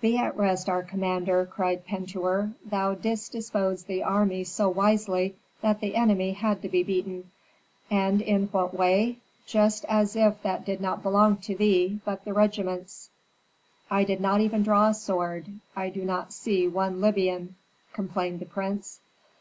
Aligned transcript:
"Be 0.00 0.16
at 0.18 0.36
rest, 0.36 0.68
our 0.68 0.84
commander," 0.84 1.50
said 1.56 1.84
Pentuer. 1.84 2.52
"Thou 2.64 2.94
didst 2.94 3.32
dispose 3.32 3.82
the 3.82 4.04
army 4.04 4.44
so 4.44 4.68
wisely 4.68 5.34
that 5.62 5.80
the 5.80 5.96
enemy 5.96 6.30
had 6.30 6.62
to 6.62 6.68
be 6.68 6.84
beaten. 6.84 7.32
And 7.90 8.20
in 8.22 8.46
what 8.52 8.72
way? 8.72 9.18
Just 9.48 9.84
as 9.86 10.14
if 10.14 10.40
that 10.42 10.64
did 10.64 10.80
not 10.80 11.02
belong 11.02 11.38
to 11.38 11.56
thee, 11.56 11.98
but 12.04 12.24
the 12.24 12.32
regiments." 12.34 13.10
"I 13.90 14.04
did 14.04 14.20
not 14.20 14.40
even 14.40 14.62
draw 14.62 14.90
a 14.90 14.94
sword. 14.94 15.46
I 15.74 15.88
do 15.90 16.04
not 16.04 16.32
see 16.32 16.68
one 16.68 17.00
Libyan," 17.00 17.56
complained 17.92 18.38
the 18.38 18.46
prince. 18.46 19.00